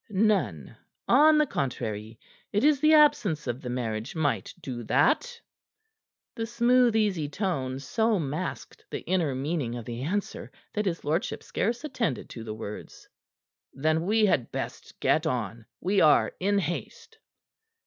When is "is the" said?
2.63-2.95